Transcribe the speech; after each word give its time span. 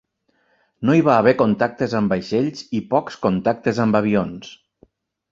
No 0.89 0.93
hi 0.99 1.01
va 1.07 1.17
haver 1.23 1.33
contactes 1.41 1.93
amb 1.99 2.13
vaixells 2.15 2.63
i 2.77 2.81
pocs 2.93 3.19
contactes 3.27 3.83
amb 3.85 3.99
avions. 4.01 4.49